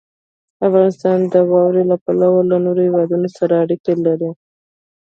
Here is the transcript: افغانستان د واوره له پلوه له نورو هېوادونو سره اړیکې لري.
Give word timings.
افغانستان 0.67 1.19
د 1.33 1.35
واوره 1.51 1.83
له 1.91 1.97
پلوه 2.03 2.41
له 2.51 2.57
نورو 2.65 2.79
هېوادونو 2.87 3.27
سره 3.37 3.53
اړیکې 3.63 3.93
لري. 4.05 4.31